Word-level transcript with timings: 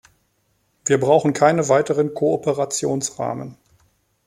Wir 0.85 0.99
brauchen 0.99 1.31
keine 1.31 1.69
weiteren 1.69 2.15
Kooperationsrahmen. 2.15 3.55